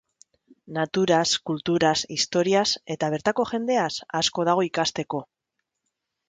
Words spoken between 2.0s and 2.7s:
historiaz,